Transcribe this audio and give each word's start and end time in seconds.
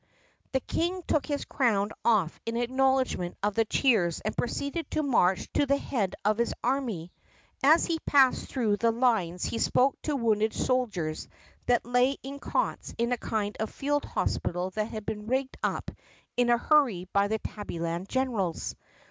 The 0.51 0.61
King 0.61 1.03
took 1.07 1.27
his 1.27 1.45
crown 1.45 1.91
off 2.03 2.39
in 2.47 2.57
acknowledgment 2.57 3.37
of 3.43 3.53
the 3.53 3.65
cheers 3.65 4.19
and 4.21 4.35
proceeded 4.35 4.89
to 4.89 5.03
march 5.03 5.47
to 5.53 5.67
the 5.67 5.77
head 5.77 6.15
of 6.25 6.39
his 6.39 6.55
army. 6.63 7.11
As 7.61 7.85
he 7.85 7.99
passed 7.99 8.47
through 8.47 8.77
the 8.77 8.89
lines 8.89 9.45
he 9.45 9.59
spoke 9.59 10.01
to 10.01 10.15
wounded 10.15 10.53
soldiers 10.53 11.27
that 11.67 11.85
lay 11.85 12.17
in 12.23 12.39
cots 12.39 12.95
in 12.97 13.11
a 13.11 13.17
kind 13.19 13.55
of 13.59 13.69
field 13.69 14.05
hospital 14.05 14.71
that 14.71 14.85
had 14.85 15.05
been 15.05 15.27
rigged 15.27 15.57
up 15.61 15.91
in 16.35 16.49
a 16.49 16.57
hurry 16.57 17.05
by 17.13 17.27
the 17.27 17.37
Tabbyland 17.37 18.07
generals. 18.07 18.73